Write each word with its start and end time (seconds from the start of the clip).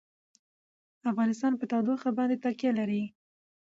افغانستان 1.11 1.53
په 1.59 1.65
تودوخه 1.71 2.09
باندې 2.17 2.41
تکیه 2.43 2.71
لري. 2.79 3.03